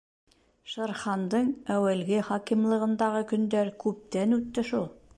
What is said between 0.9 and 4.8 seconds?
Хандың әүәлге хакимлығында ғы көндәр күптән үтте